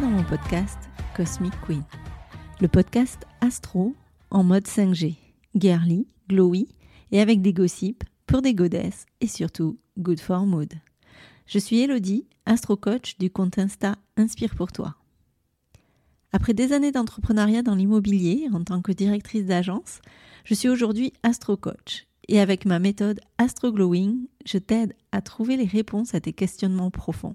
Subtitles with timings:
[0.00, 0.76] Dans mon podcast
[1.16, 1.82] Cosmic Queen.
[2.60, 3.94] Le podcast astro
[4.30, 5.14] en mode 5G,
[5.54, 6.68] girly, glowy
[7.12, 10.70] et avec des gossips pour des godesses et surtout good for mood.
[11.46, 14.96] Je suis Elodie, astro coach du compte Insta Inspire pour toi.
[16.30, 20.02] Après des années d'entrepreneuriat dans l'immobilier en tant que directrice d'agence,
[20.44, 25.56] je suis aujourd'hui astro coach et avec ma méthode Astro Glowing, je t'aide à trouver
[25.56, 27.34] les réponses à tes questionnements profonds.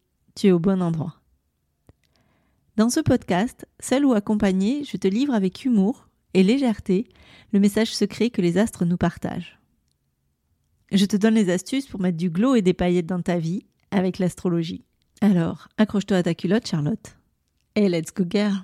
[0.35, 1.15] tu es au bon endroit.
[2.77, 7.07] Dans ce podcast, seul ou accompagné, je te livre avec humour et légèreté
[7.51, 9.59] le message secret que les astres nous partagent.
[10.91, 13.65] Je te donne les astuces pour mettre du glow et des paillettes dans ta vie
[13.91, 14.83] avec l'astrologie.
[15.21, 17.17] Alors, accroche-toi à ta culotte, Charlotte.
[17.75, 18.63] Et let's go, girl!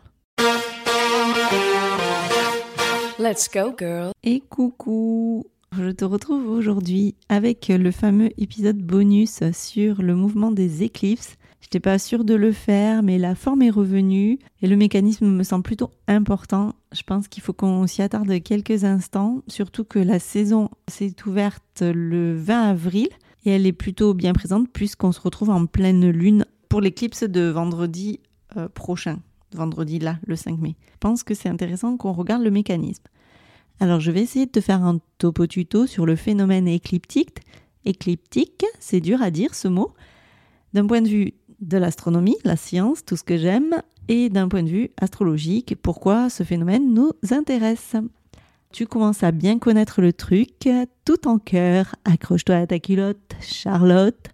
[3.19, 4.11] Let's go, girl.
[4.23, 5.45] Et coucou
[5.77, 11.36] Je te retrouve aujourd'hui avec le fameux épisode bonus sur le mouvement des éclipses.
[11.59, 15.27] Je n'étais pas sûre de le faire, mais la forme est revenue et le mécanisme
[15.27, 16.73] me semble plutôt important.
[16.93, 21.81] Je pense qu'il faut qu'on s'y attarde quelques instants, surtout que la saison s'est ouverte
[21.81, 23.09] le 20 avril
[23.45, 27.49] et elle est plutôt bien présente puisqu'on se retrouve en pleine lune pour l'éclipse de
[27.49, 28.19] vendredi
[28.55, 29.19] euh, prochain
[29.53, 30.75] vendredi là, le 5 mai.
[30.93, 33.03] Je pense que c'est intéressant qu'on regarde le mécanisme.
[33.79, 37.39] Alors je vais essayer de te faire un topo tuto sur le phénomène écliptique.
[37.85, 39.93] Écliptique, c'est dur à dire ce mot.
[40.73, 44.63] D'un point de vue de l'astronomie, la science, tout ce que j'aime, et d'un point
[44.63, 47.95] de vue astrologique, pourquoi ce phénomène nous intéresse.
[48.71, 50.69] Tu commences à bien connaître le truc,
[51.05, 54.27] tout en cœur, accroche-toi à ta culotte, Charlotte,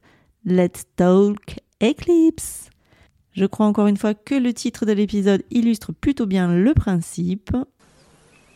[0.45, 2.69] let's talk eclipse.
[3.33, 7.55] Je crois encore une fois que le titre de l'épisode illustre plutôt bien le principe.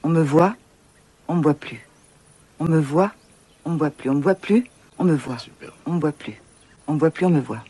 [0.04, 0.56] On me voit,
[1.28, 1.88] on me voit plus.
[2.60, 3.12] On me voit,
[3.66, 4.10] on me voit plus.
[4.10, 4.66] On me voit plus,
[5.00, 5.38] on me voit.
[5.86, 6.42] On me voit plus.
[6.88, 7.64] On me voit plus, on me voit.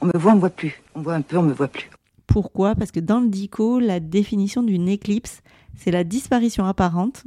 [0.00, 0.82] On me voit, on me voit plus.
[0.94, 1.90] On voit un peu, on me voit plus.
[2.26, 2.74] Pourquoi?
[2.74, 5.42] Parce que dans le dico, la définition d'une éclipse,
[5.76, 7.24] c'est la disparition apparente,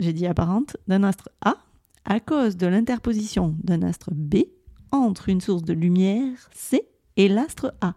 [0.00, 1.56] j'ai dit apparente, d'un astre A
[2.04, 4.36] à cause de l'interposition d'un astre B
[4.92, 6.86] entre une source de lumière C
[7.16, 7.94] et l'astre A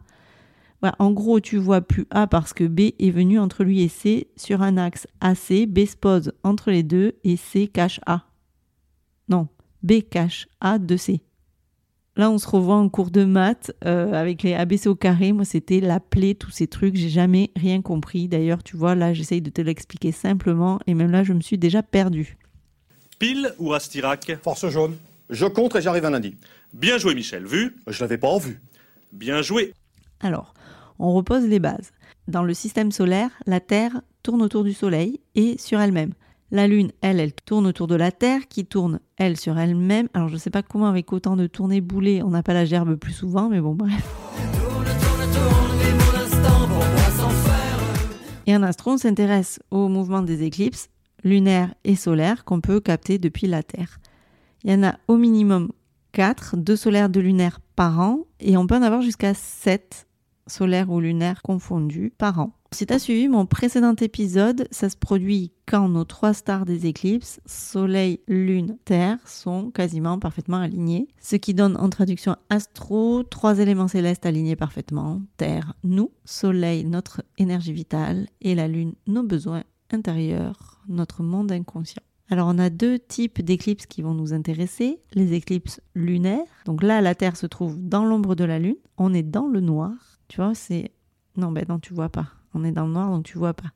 [0.99, 4.27] en gros, tu vois plus A parce que B est venu entre lui et C
[4.35, 5.65] sur un axe AC.
[5.67, 8.25] B se pose entre les deux et C cache A.
[9.29, 9.47] Non,
[9.83, 11.21] B cache A de C.
[12.17, 15.33] Là, on se revoit en cours de maths euh, avec les ABC au carré.
[15.33, 16.95] Moi, c'était l'appeler, tous ces trucs.
[16.95, 18.27] J'ai jamais rien compris.
[18.27, 20.79] D'ailleurs, tu vois, là, j'essaye de te l'expliquer simplement.
[20.87, 22.37] Et même là, je me suis déjà perdu.
[23.19, 24.95] Pile ou Rastirac Force jaune.
[25.29, 26.35] Je compte et j'arrive un lundi.
[26.73, 27.45] Bien joué, Michel.
[27.45, 27.77] Vu?
[27.85, 28.59] Je l'avais pas vu.
[29.11, 29.73] Bien joué.
[30.19, 30.55] Alors,
[30.97, 31.91] on repose les bases.
[32.27, 36.13] Dans le système solaire, la Terre tourne autour du Soleil et sur elle-même.
[36.49, 40.07] La Lune, elle, elle tourne autour de la Terre qui tourne, elle, sur elle-même.
[40.13, 42.63] Alors je ne sais pas comment avec autant de tournées boulées, on n'a pas la
[42.63, 44.07] gerbe plus souvent, mais bon, bref.
[48.45, 50.87] Et en astro, on s'intéresse au mouvement des éclipses
[51.25, 53.99] lunaires et solaires qu'on peut capter depuis la Terre.
[54.63, 55.69] Il y en a au minimum
[56.13, 60.07] 4, 2 solaires, 2 lunaires par an, et on peut en avoir jusqu'à 7
[60.47, 62.53] solaire ou lunaire confondus par an.
[62.73, 66.85] Si tu as suivi mon précédent épisode, ça se produit quand nos trois stars des
[66.85, 73.59] éclipses, Soleil, Lune, Terre, sont quasiment parfaitement alignés, ce qui donne en traduction astro trois
[73.59, 79.63] éléments célestes alignés parfaitement, Terre, nous, Soleil, notre énergie vitale, et la Lune, nos besoins
[79.91, 82.03] intérieurs, notre monde inconscient.
[82.29, 86.43] Alors on a deux types d'éclipses qui vont nous intéresser, les éclipses lunaires.
[86.65, 89.61] Donc là, la Terre se trouve dans l'ombre de la Lune, on est dans le
[89.61, 89.93] noir,
[90.27, 90.91] tu vois, c'est.
[91.37, 92.27] Non, ben non, tu vois pas.
[92.53, 93.69] On est dans le noir, donc tu vois pas.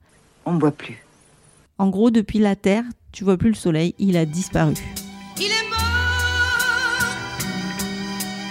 [0.45, 1.03] On me voit plus.
[1.77, 4.73] En gros, depuis la Terre, tu vois plus le soleil, il a disparu.
[5.37, 5.79] Il est mort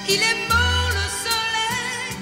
[0.09, 2.19] Il est mort le soleil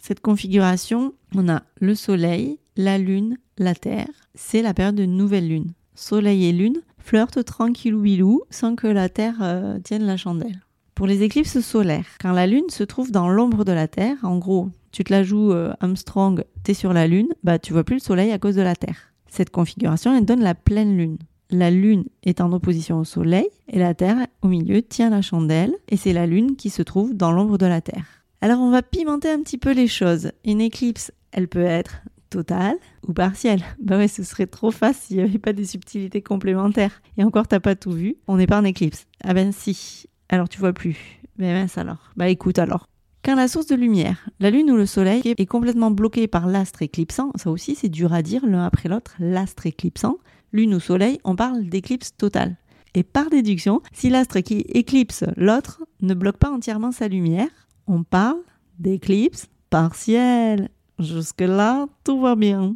[0.00, 4.08] Cette configuration, on a le soleil, la lune, la Terre.
[4.34, 5.72] C'est la période de nouvelle lune.
[5.94, 10.60] Soleil et lune flirtent tranquillou bilou sans que la Terre euh, tienne la chandelle.
[10.94, 14.38] Pour les éclipses solaires, quand la Lune se trouve dans l'ombre de la Terre, en
[14.38, 17.96] gros, tu te la joues euh, Armstrong, t'es sur la Lune, bah tu vois plus
[17.96, 19.12] le Soleil à cause de la Terre.
[19.26, 21.18] Cette configuration, elle donne la pleine Lune.
[21.50, 25.74] La Lune est en opposition au Soleil et la Terre, au milieu, tient la chandelle
[25.88, 28.04] et c'est la Lune qui se trouve dans l'ombre de la Terre.
[28.40, 30.32] Alors on va pimenter un petit peu les choses.
[30.44, 33.62] Une éclipse, elle peut être totale ou partielle.
[33.82, 37.02] Bah ouais, ce serait trop facile s'il n'y avait pas des subtilités complémentaires.
[37.16, 38.16] Et encore, t'as pas tout vu.
[38.26, 39.06] On n'est pas en éclipse.
[39.22, 40.06] Ah ben si.
[40.28, 41.20] Alors tu vois plus.
[41.38, 42.10] Mais mince alors.
[42.16, 42.88] Bah écoute alors.
[43.24, 46.82] Quand la source de lumière, la Lune ou le Soleil, est complètement bloquée par l'astre
[46.82, 50.18] éclipsant, ça aussi c'est dur à dire l'un après l'autre, l'astre éclipsant,
[50.52, 52.56] Lune ou Soleil, on parle d'éclipse totale.
[52.94, 57.46] Et par déduction, si l'astre qui éclipse l'autre ne bloque pas entièrement sa lumière,
[57.86, 58.40] on parle
[58.80, 60.68] d'éclipse partielle.
[60.98, 62.74] Jusque-là, tout va bien.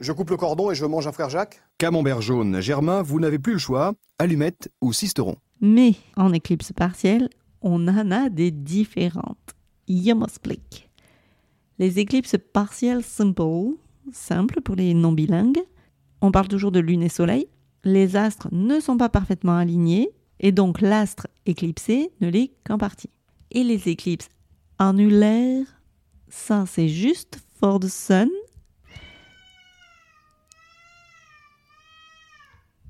[0.00, 3.38] Je coupe le cordon et je mange un frère Jacques Camembert jaune, Germain, vous n'avez
[3.38, 5.36] plus le choix, allumette ou cisteron.
[5.62, 7.30] Mais en éclipse partielle,
[7.62, 9.54] on en a des différentes.
[11.78, 13.76] Les éclipses partielles simple,
[14.12, 15.62] simples pour les non bilingues,
[16.20, 17.48] on parle toujours de lune et soleil.
[17.84, 23.10] Les astres ne sont pas parfaitement alignés et donc l'astre éclipsé ne l'est qu'en partie.
[23.50, 24.28] Et les éclipses
[24.78, 25.66] annulaires,
[26.28, 28.28] ça c'est juste for the sun.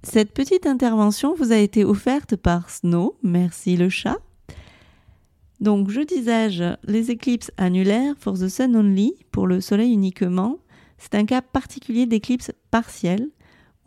[0.03, 4.19] Cette petite intervention vous a été offerte par Snow, merci le chat.
[5.61, 10.59] Donc, je disais-je, les éclipses annulaires for the sun only, pour le soleil uniquement,
[10.99, 13.29] c'est un cas particulier d'éclipse partielle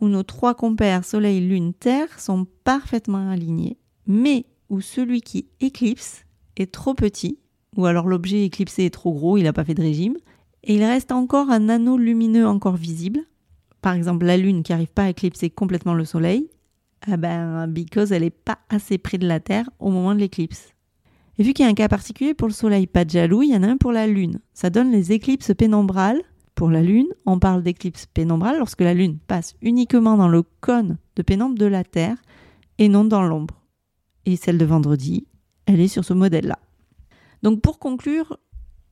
[0.00, 6.24] où nos trois compères soleil, lune, terre sont parfaitement alignés, mais où celui qui éclipse
[6.56, 7.38] est trop petit,
[7.76, 10.16] ou alors l'objet éclipsé est trop gros, il n'a pas fait de régime,
[10.64, 13.20] et il reste encore un anneau lumineux encore visible,
[13.80, 16.50] par exemple la lune qui n'arrive pas à éclipser complètement le soleil,
[17.06, 20.72] ah ben, because elle n'est pas assez près de la Terre au moment de l'éclipse.
[21.38, 23.50] Et vu qu'il y a un cas particulier pour le Soleil, pas de jaloux, il
[23.50, 24.40] y en a un pour la Lune.
[24.52, 26.20] Ça donne les éclipses pénombrales.
[26.54, 30.98] Pour la Lune, on parle d'éclipse pénombrale lorsque la Lune passe uniquement dans le cône
[31.16, 32.16] de pénombre de la Terre
[32.78, 33.62] et non dans l'ombre.
[34.26, 35.26] Et celle de vendredi,
[35.66, 36.58] elle est sur ce modèle-là.
[37.42, 38.36] Donc pour conclure,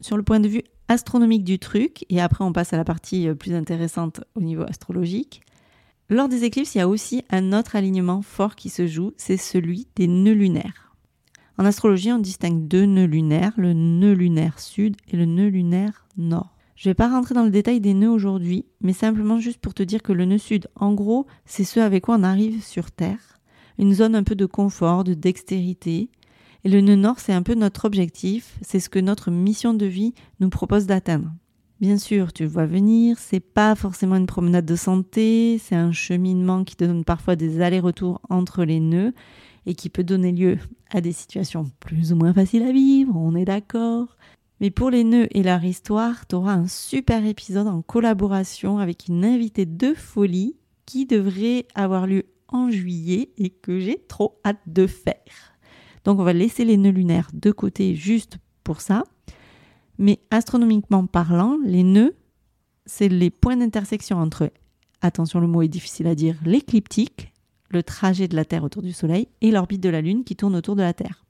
[0.01, 3.29] sur le point de vue astronomique du truc, et après on passe à la partie
[3.29, 5.43] euh, plus intéressante au niveau astrologique,
[6.09, 9.37] lors des éclipses, il y a aussi un autre alignement fort qui se joue, c'est
[9.37, 10.90] celui des nœuds lunaires.
[11.61, 16.07] En astrologie, on distingue deux nœuds lunaires, le nœud lunaire sud et le nœud lunaire
[16.17, 16.57] nord.
[16.75, 19.75] Je ne vais pas rentrer dans le détail des nœuds aujourd'hui, mais simplement juste pour
[19.75, 22.91] te dire que le nœud sud, en gros, c'est ce avec quoi on arrive sur
[22.91, 23.39] Terre,
[23.77, 26.09] une zone un peu de confort, de dextérité.
[26.65, 29.85] Et le nœud nord, c'est un peu notre objectif, c'est ce que notre mission de
[29.85, 31.31] vie nous propose d'atteindre.
[31.79, 36.65] Bien sûr, tu vois venir, c'est pas forcément une promenade de santé, c'est un cheminement
[36.65, 39.13] qui te donne parfois des allers-retours entre les nœuds
[39.67, 40.59] et qui peut donner lieu
[40.91, 44.17] à des situations plus ou moins faciles à vivre, on est d'accord.
[44.61, 49.09] Mais pour les nœuds et leur histoire, tu auras un super épisode en collaboration avec
[49.09, 54.61] une invitée de folie qui devrait avoir lieu en juillet et que j'ai trop hâte
[54.67, 55.55] de faire.
[56.05, 59.05] Donc on va laisser les nœuds lunaires de côté juste pour ça.
[59.99, 62.15] Mais astronomiquement parlant, les nœuds,
[62.87, 64.51] c'est les points d'intersection entre,
[65.03, 67.30] attention le mot est difficile à dire, l'écliptique,
[67.71, 70.57] le trajet de la Terre autour du Soleil et l'orbite de la Lune qui tourne
[70.57, 71.25] autour de la Terre.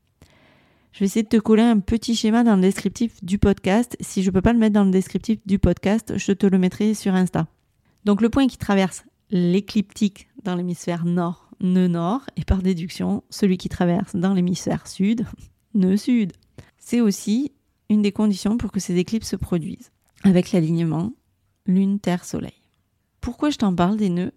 [0.92, 3.96] Je vais essayer de te coller un petit schéma dans le descriptif du podcast.
[4.00, 6.58] Si je ne peux pas le mettre dans le descriptif du podcast, je te le
[6.58, 7.46] mettrai sur Insta.
[8.04, 13.56] Donc le point qui traverse l'écliptique dans l'hémisphère nord, nœud nord, et par déduction, celui
[13.56, 15.26] qui traverse dans l'hémisphère sud,
[15.74, 16.32] nœud sud.
[16.78, 17.52] C'est aussi
[17.88, 19.90] une des conditions pour que ces éclipses se produisent,
[20.24, 21.12] avec l'alignement
[21.66, 22.62] Lune, Terre, Soleil.
[23.20, 24.32] Pourquoi je t'en parle des nœuds?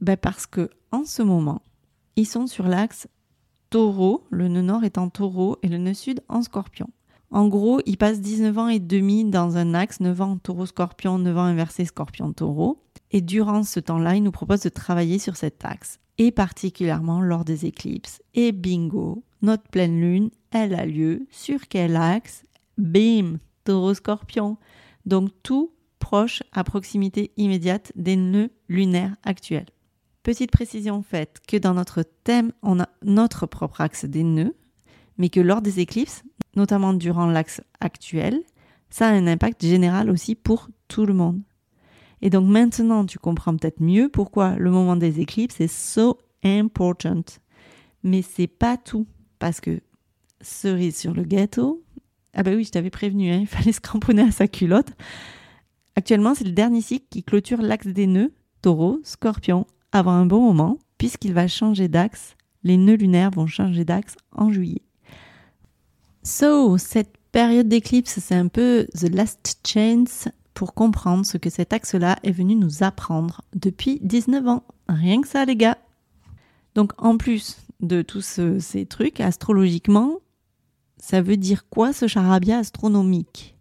[0.00, 1.62] Ben Parce que en ce moment,
[2.16, 3.08] ils sont sur l'axe
[3.70, 6.88] taureau, le nœud nord est en taureau et le nœud sud en scorpion.
[7.30, 11.36] En gros, ils passent 19 ans et demi dans un axe, 9 ans taureau-scorpion, 9
[11.36, 12.82] ans inversé scorpion-taureau.
[13.10, 17.44] Et durant ce temps-là, ils nous proposent de travailler sur cet axe, et particulièrement lors
[17.44, 18.22] des éclipses.
[18.34, 22.44] Et bingo, notre pleine lune, elle a lieu sur quel axe?
[22.78, 24.56] Bim, taureau-scorpion.
[25.04, 29.66] Donc tout proche à proximité immédiate des nœuds lunaires actuels.
[30.26, 34.56] Petite précision faite que dans notre thème, on a notre propre axe des nœuds,
[35.18, 36.24] mais que lors des éclipses,
[36.56, 38.42] notamment durant l'axe actuel,
[38.90, 41.40] ça a un impact général aussi pour tout le monde.
[42.22, 47.22] Et donc maintenant, tu comprends peut-être mieux pourquoi le moment des éclipses est so important.
[48.02, 49.06] Mais c'est pas tout,
[49.38, 49.80] parce que
[50.40, 51.84] cerise sur le gâteau,
[52.34, 54.90] ah bah oui, je t'avais prévenu, hein, il fallait se cramponner à sa culotte.
[55.94, 60.40] Actuellement, c'est le dernier cycle qui clôture l'axe des nœuds, taureau, scorpion, avant un bon
[60.40, 62.36] moment, puisqu'il va changer d'axe.
[62.62, 64.82] Les nœuds lunaires vont changer d'axe en juillet.
[66.22, 71.72] So, cette période d'éclipse, c'est un peu the last chance pour comprendre ce que cet
[71.72, 74.64] axe-là est venu nous apprendre depuis 19 ans.
[74.88, 75.78] Rien que ça, les gars.
[76.74, 80.18] Donc, en plus de tous ces trucs, astrologiquement,
[80.98, 83.55] Ça veut dire quoi ce charabia astronomique?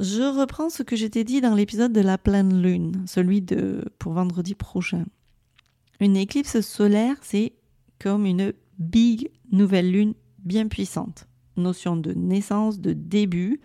[0.00, 3.84] Je reprends ce que je t'ai dit dans l'épisode de la pleine lune, celui de
[3.98, 5.04] pour vendredi prochain.
[6.00, 7.52] Une éclipse solaire, c'est
[8.00, 11.28] comme une big nouvelle lune bien puissante.
[11.56, 13.60] Notion de naissance, de début.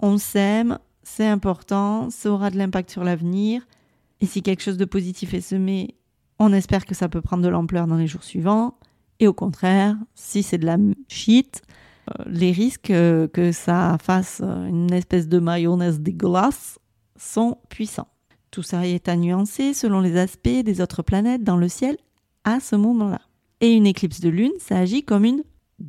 [0.00, 3.66] On s'aime, c'est important, ça aura de l'impact sur l'avenir.
[4.20, 5.96] Et si quelque chose de positif est semé,
[6.38, 8.78] on espère que ça peut prendre de l'ampleur dans les jours suivants.
[9.18, 10.76] Et au contraire, si c'est de la
[11.08, 11.62] shit,
[12.26, 16.78] les risques euh, que ça fasse une espèce de mayonnaise dégueulasse
[17.16, 18.08] sont puissants.
[18.50, 21.96] Tout ça est à nuancer selon les aspects des autres planètes dans le ciel
[22.44, 23.20] à ce moment-là.
[23.60, 25.42] Et une éclipse de lune, ça agit comme une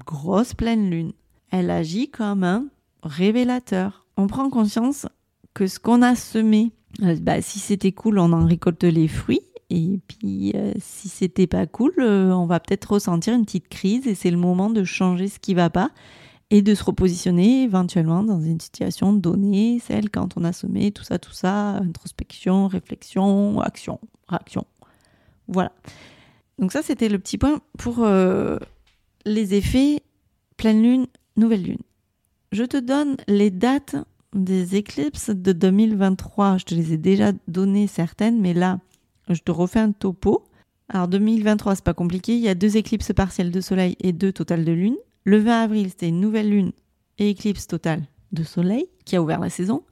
[0.06, 1.14] grosse pleine lune.
[1.52, 2.66] Elle agit comme un
[3.04, 4.06] révélateur.
[4.18, 5.06] On prend conscience
[5.54, 6.72] que ce qu'on a semé,
[7.04, 9.42] euh, bah, si c'était cool, on en récolte les fruits.
[9.70, 14.08] Et puis, euh, si c'était pas cool, euh, on va peut-être ressentir une petite crise
[14.08, 15.92] et c'est le moment de changer ce qui va pas
[16.50, 21.04] et de se repositionner éventuellement dans une situation donnée, celle quand on a semé tout
[21.04, 24.66] ça, tout ça, introspection, réflexion, action, réaction.
[25.50, 25.74] Voilà.
[26.58, 28.58] Donc ça, c'était le petit point pour euh,
[29.26, 30.02] les effets
[30.56, 31.82] pleine lune, nouvelle lune.
[32.54, 33.98] Je te donne les dates
[34.34, 36.58] des éclipses de 2023.
[36.58, 38.80] Je te les ai déjà données certaines, mais là,
[39.34, 40.46] je te refais un topo.
[40.89, 42.36] Alors 2023, c'est pas compliqué.
[42.36, 44.98] Il y a deux éclipses partielles de soleil et deux totales de lune.
[45.24, 46.72] Le 20 avril, c'était une nouvelle lune
[47.17, 49.84] et éclipse totale de soleil qui a ouvert la saison.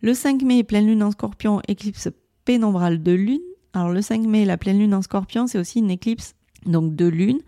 [0.00, 2.08] Le 5 mai, pleine lune en scorpion, éclipse
[2.44, 3.40] pénombrale de lune.
[3.72, 6.34] Alors le 5 mai, la pleine lune en scorpion, c'est aussi une éclipse
[6.66, 7.40] donc de lune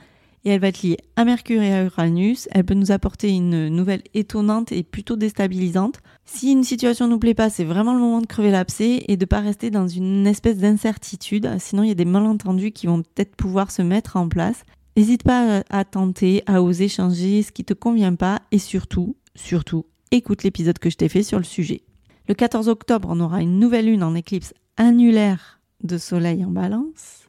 [0.44, 2.48] et elle va être liée à Mercure et à Uranus.
[2.52, 5.98] Elle peut nous apporter une nouvelle étonnante et plutôt déstabilisante.
[6.24, 9.24] Si une situation nous plaît pas, c'est vraiment le moment de crever l'abcès et de
[9.24, 11.48] pas rester dans une espèce d'incertitude.
[11.58, 14.64] Sinon, il y a des malentendus qui vont peut-être pouvoir se mettre en place.
[14.96, 19.86] N'hésite pas à tenter, à oser changer ce qui te convient pas et surtout, surtout,
[20.10, 21.82] écoute l'épisode que je t'ai fait sur le sujet.
[22.28, 27.28] Le 14 octobre, on aura une nouvelle lune en éclipse annulaire de soleil en balance.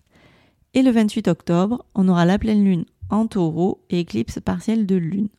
[0.73, 4.95] Et le 28 octobre, on aura la pleine lune en taureau et éclipse partielle de
[4.95, 5.29] lune.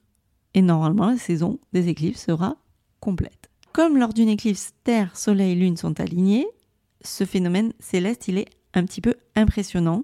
[0.54, 2.56] Et normalement, la saison des éclipses sera
[3.00, 3.50] complète.
[3.72, 6.46] Comme lors d'une éclipse, Terre, Soleil, Lune sont alignés,
[7.00, 10.02] ce phénomène céleste, il est un petit peu impressionnant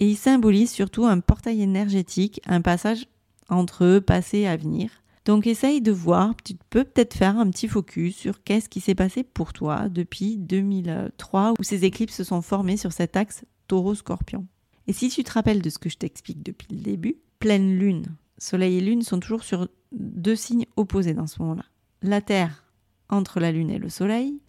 [0.00, 3.06] et il symbolise surtout un portail énergétique, un passage
[3.50, 4.90] entre passé et avenir.
[5.26, 8.94] Donc essaye de voir, tu peux peut-être faire un petit focus sur qu'est-ce qui s'est
[8.94, 14.46] passé pour toi depuis 2003 où ces éclipses se sont formées sur cet axe taureau-scorpion.
[14.86, 18.06] Et si tu te rappelles de ce que je t'explique depuis le début, pleine lune,
[18.38, 21.64] soleil et lune sont toujours sur deux signes opposés dans ce moment-là.
[22.02, 22.64] La Terre,
[23.08, 24.40] entre la lune et le soleil,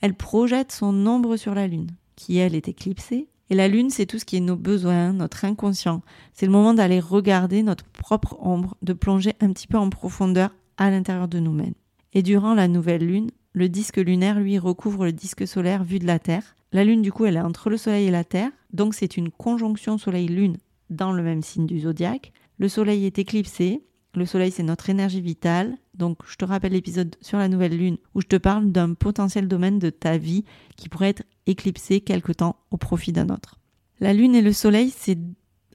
[0.00, 3.28] elle projette son ombre sur la lune, qui elle est éclipsée.
[3.50, 6.02] Et la lune, c'est tout ce qui est nos besoins, notre inconscient.
[6.34, 10.54] C'est le moment d'aller regarder notre propre ombre, de plonger un petit peu en profondeur
[10.76, 11.74] à l'intérieur de nous-mêmes.
[12.12, 16.06] Et durant la nouvelle lune, le disque lunaire, lui, recouvre le disque solaire vu de
[16.06, 16.54] la Terre.
[16.72, 18.50] La lune, du coup, elle est entre le soleil et la Terre.
[18.72, 20.58] Donc c'est une conjonction Soleil-Lune
[20.88, 22.32] dans le même signe du zodiaque.
[22.58, 23.82] Le Soleil est éclipsé.
[24.14, 25.76] Le Soleil, c'est notre énergie vitale.
[25.94, 29.48] Donc je te rappelle l'épisode sur la nouvelle Lune où je te parle d'un potentiel
[29.48, 30.44] domaine de ta vie
[30.76, 33.58] qui pourrait être éclipsé quelque temps au profit d'un autre.
[33.98, 35.18] La Lune et le Soleil, c'est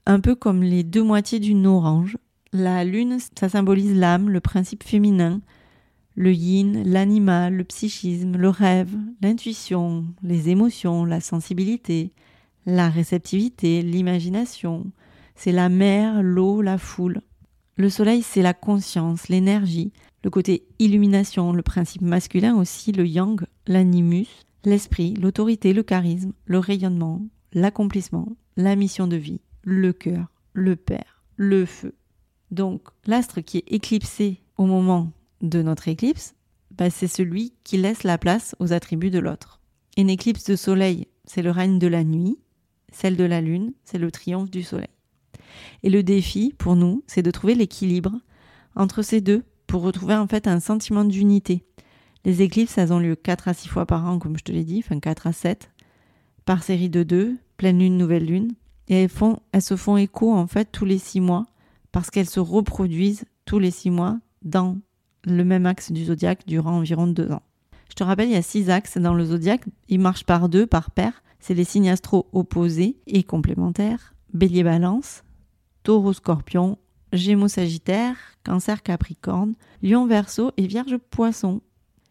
[0.06, 2.16] un peu comme les deux moitiés d'une orange.
[2.52, 5.40] La Lune, ça symbolise l'âme, le principe féminin,
[6.16, 12.10] le yin, l'animal, le psychisme, le rêve, l'intuition, les émotions, la sensibilité,
[12.64, 14.90] la réceptivité, l'imagination.
[15.34, 17.20] C'est la mer, l'eau, la foule.
[17.76, 19.92] Le soleil, c'est la conscience, l'énergie,
[20.24, 24.26] le côté illumination, le principe masculin aussi, le yang, l'animus,
[24.64, 31.22] l'esprit, l'autorité, le charisme, le rayonnement, l'accomplissement, la mission de vie, le cœur, le père,
[31.36, 31.94] le feu.
[32.50, 36.34] Donc l'astre qui est éclipsé au moment de notre éclipse,
[36.70, 39.60] bah, c'est celui qui laisse la place aux attributs de l'autre.
[39.96, 42.38] Une éclipse de soleil, c'est le règne de la nuit,
[42.92, 44.88] celle de la Lune, c'est le triomphe du Soleil.
[45.82, 48.12] Et le défi, pour nous, c'est de trouver l'équilibre
[48.74, 51.64] entre ces deux pour retrouver en fait un sentiment d'unité.
[52.24, 54.64] Les éclipses, elles ont lieu 4 à 6 fois par an, comme je te l'ai
[54.64, 55.70] dit, enfin 4 à 7,
[56.44, 58.54] par série de 2, pleine lune, nouvelle lune.
[58.88, 61.46] Et elles, font, elles se font écho en fait tous les 6 mois,
[61.92, 64.78] parce qu'elles se reproduisent tous les 6 mois dans
[65.26, 67.42] le même axe du zodiaque durant environ 2 ans.
[67.90, 70.66] Je te rappelle, il y a 6 axes dans le zodiaque, ils marchent par deux,
[70.66, 75.22] par paire, c'est les signes astro opposés et complémentaires, bélier balance,
[75.82, 76.78] taureau scorpion,
[77.12, 81.60] gémeaux sagittaire, cancer capricorne, lion verso et vierge poisson.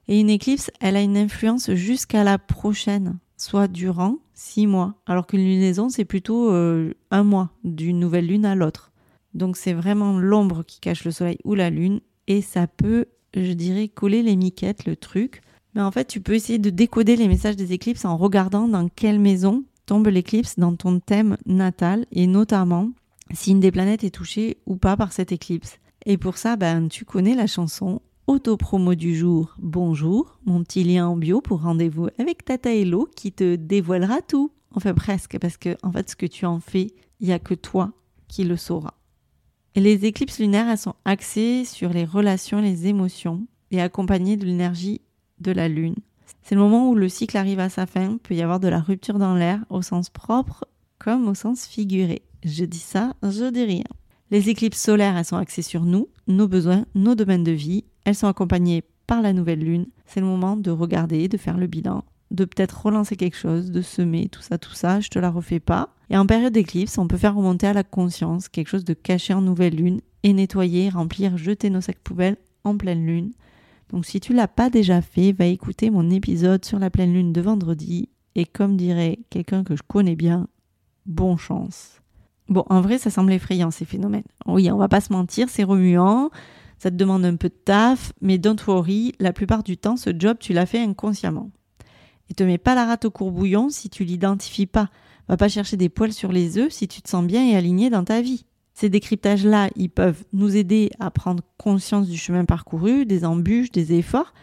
[0.07, 5.27] Et une éclipse, elle a une influence jusqu'à la prochaine, soit durant six mois, alors
[5.27, 8.91] qu'une lunaison, c'est plutôt euh, un mois, d'une nouvelle lune à l'autre.
[9.33, 13.51] Donc c'est vraiment l'ombre qui cache le soleil ou la lune et ça peut, je
[13.53, 15.41] dirais, coller les miquettes, le truc.
[15.73, 18.87] Mais en fait, tu peux essayer de décoder les messages des éclipses en regardant dans
[18.87, 22.91] quelle maison tombe l'éclipse dans ton thème natal et notamment
[23.33, 25.79] si une des planètes est touchée ou pas par cette éclipse.
[26.05, 29.55] Et pour ça, ben, tu connais la chanson Autopromo du jour.
[29.59, 34.51] Bonjour, mon petit lien en bio pour rendez-vous avec Tata Hello qui te dévoilera tout.
[34.71, 36.87] Enfin presque, parce que en fait, ce que tu en fais,
[37.19, 37.91] il n'y a que toi
[38.27, 38.95] qui le sauras.
[39.75, 44.45] Et les éclipses lunaires, elles sont axées sur les relations, les émotions et accompagnées de
[44.45, 45.01] l'énergie
[45.39, 45.95] de la lune.
[46.41, 48.69] C'est le moment où le cycle arrive à sa fin, il peut y avoir de
[48.69, 50.65] la rupture dans l'air au sens propre
[50.97, 52.21] comme au sens figuré.
[52.43, 53.83] Je dis ça, je dis rien.
[54.31, 57.83] Les éclipses solaires, elles sont axées sur nous, nos besoins, nos domaines de vie.
[58.05, 59.87] Elles sont accompagnées par la nouvelle lune.
[60.05, 63.81] C'est le moment de regarder, de faire le bilan, de peut-être relancer quelque chose, de
[63.81, 64.99] semer, tout ça, tout ça.
[64.99, 65.89] Je te la refais pas.
[66.09, 69.33] Et en période d'éclipse, on peut faire remonter à la conscience quelque chose de caché
[69.33, 73.31] en nouvelle lune et nettoyer, remplir, jeter nos sacs poubelles en pleine lune.
[73.89, 77.33] Donc si tu l'as pas déjà fait, va écouter mon épisode sur la pleine lune
[77.33, 80.47] de vendredi et comme dirait quelqu'un que je connais bien,
[81.05, 82.01] bon chance.
[82.47, 84.23] Bon, en vrai, ça semble effrayant ces phénomènes.
[84.45, 86.29] Oui, on va pas se mentir, c'est remuant,
[86.77, 90.11] ça te demande un peu de taf, mais don't worry, la plupart du temps, ce
[90.17, 91.49] job, tu l'as fait inconsciemment.
[92.29, 94.89] Et te mets pas la rate au courbouillon si tu l'identifies pas.
[95.27, 97.89] Va pas chercher des poils sur les œufs si tu te sens bien et aligné
[97.89, 98.45] dans ta vie.
[98.73, 103.93] Ces décryptages-là, ils peuvent nous aider à prendre conscience du chemin parcouru, des embûches, des
[103.93, 104.33] efforts.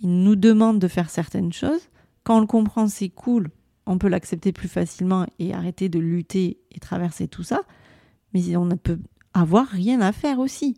[0.00, 1.88] Ils nous demandent de faire certaines choses.
[2.22, 3.50] Quand on le comprend, c'est cool.
[3.86, 7.62] On peut l'accepter plus facilement et arrêter de lutter et traverser tout ça.
[8.32, 9.00] Mais on ne peut
[9.34, 10.76] avoir rien à faire aussi.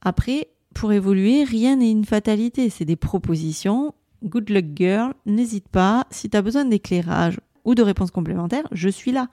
[0.00, 2.70] Après, pour évoluer, rien n'est une fatalité.
[2.70, 3.94] C'est des propositions.
[4.24, 6.06] Good luck girl, n'hésite pas.
[6.10, 9.28] Si tu besoin d'éclairage ou de réponses complémentaires, je suis là.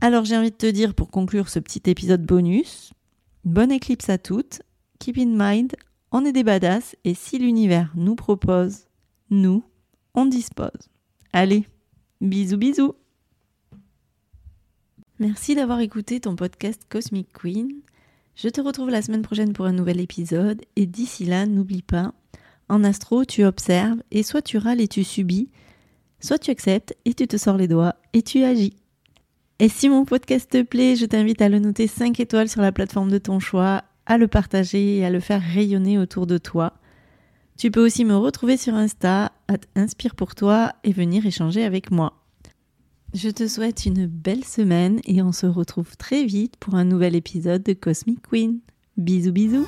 [0.00, 2.92] Alors j'ai envie de te dire pour conclure ce petit épisode bonus,
[3.44, 4.62] bonne éclipse à toutes,
[4.98, 5.72] keep in mind,
[6.10, 8.86] on est des badass et si l'univers nous propose,
[9.30, 9.62] nous,
[10.14, 10.90] on dispose.
[11.32, 11.66] Allez,
[12.20, 12.94] bisous bisous
[15.20, 17.70] Merci d'avoir écouté ton podcast Cosmic Queen.
[18.34, 22.12] Je te retrouve la semaine prochaine pour un nouvel épisode et d'ici là, n'oublie pas,
[22.72, 25.50] en astro, tu observes et soit tu râles et tu subis,
[26.20, 28.76] soit tu acceptes et tu te sors les doigts et tu agis.
[29.58, 32.72] Et si mon podcast te plaît, je t'invite à le noter 5 étoiles sur la
[32.72, 36.72] plateforme de ton choix, à le partager et à le faire rayonner autour de toi.
[37.58, 41.90] Tu peux aussi me retrouver sur Insta, à Inspire pour toi et venir échanger avec
[41.90, 42.24] moi.
[43.12, 47.14] Je te souhaite une belle semaine et on se retrouve très vite pour un nouvel
[47.14, 48.60] épisode de Cosmic Queen.
[48.96, 49.66] Bisous bisous